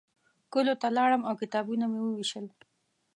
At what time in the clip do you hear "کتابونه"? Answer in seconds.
1.41-1.85